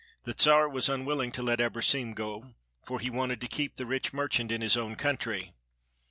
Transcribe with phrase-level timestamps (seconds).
[0.23, 2.55] The Czar was unwilling to let Abrosim go,
[2.87, 5.53] for he wanted to keep the rich merchant in his own country.